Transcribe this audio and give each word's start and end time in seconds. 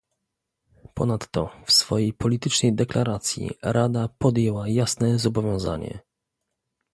Ponadto 0.93 1.49
w 1.65 1.71
swojej 1.71 2.13
politycznej 2.13 2.73
deklaracji 2.75 3.49
Rada 3.61 4.09
podjęła 4.19 4.67
jasne 4.69 5.19
zobowiązanie 5.19 5.99